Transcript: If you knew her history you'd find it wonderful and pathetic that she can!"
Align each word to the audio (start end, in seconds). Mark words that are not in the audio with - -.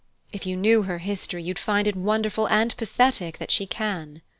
If 0.31 0.47
you 0.47 0.57
knew 0.57 0.81
her 0.81 0.97
history 0.97 1.43
you'd 1.43 1.59
find 1.59 1.87
it 1.87 1.95
wonderful 1.95 2.47
and 2.49 2.75
pathetic 2.75 3.37
that 3.37 3.51
she 3.51 3.67
can!" 3.67 4.23